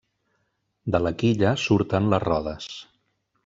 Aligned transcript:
De 0.95 1.01
la 1.07 1.11
quilla 1.23 1.53
surten 1.67 2.11
les 2.15 2.27
rodes. 2.27 2.71